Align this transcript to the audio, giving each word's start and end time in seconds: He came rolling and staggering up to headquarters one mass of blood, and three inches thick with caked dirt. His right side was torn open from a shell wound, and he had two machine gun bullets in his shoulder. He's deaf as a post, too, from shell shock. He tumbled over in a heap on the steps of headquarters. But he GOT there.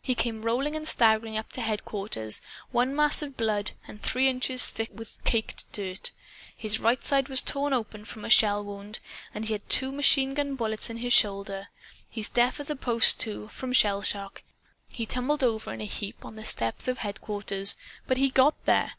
He 0.00 0.14
came 0.14 0.42
rolling 0.42 0.76
and 0.76 0.86
staggering 0.86 1.36
up 1.36 1.50
to 1.54 1.60
headquarters 1.60 2.40
one 2.70 2.94
mass 2.94 3.20
of 3.20 3.36
blood, 3.36 3.72
and 3.88 4.00
three 4.00 4.28
inches 4.28 4.68
thick 4.68 4.90
with 4.92 5.18
caked 5.24 5.64
dirt. 5.72 6.12
His 6.56 6.78
right 6.78 7.02
side 7.04 7.28
was 7.28 7.42
torn 7.42 7.72
open 7.72 8.04
from 8.04 8.24
a 8.24 8.30
shell 8.30 8.62
wound, 8.62 9.00
and 9.34 9.44
he 9.46 9.54
had 9.54 9.68
two 9.68 9.90
machine 9.90 10.34
gun 10.34 10.54
bullets 10.54 10.88
in 10.88 10.98
his 10.98 11.12
shoulder. 11.12 11.66
He's 12.08 12.28
deaf 12.28 12.60
as 12.60 12.70
a 12.70 12.76
post, 12.76 13.18
too, 13.18 13.48
from 13.48 13.72
shell 13.72 14.02
shock. 14.02 14.44
He 14.94 15.04
tumbled 15.04 15.42
over 15.42 15.72
in 15.72 15.80
a 15.80 15.84
heap 15.84 16.24
on 16.24 16.36
the 16.36 16.44
steps 16.44 16.86
of 16.86 16.98
headquarters. 16.98 17.74
But 18.06 18.18
he 18.18 18.28
GOT 18.30 18.54
there. 18.66 18.92